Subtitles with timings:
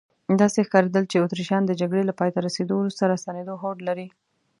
[0.41, 4.07] داسې ښکارېدل چې اتریشیان د جګړې له پایته رسیدو وروسته راستنېدو هوډ لري.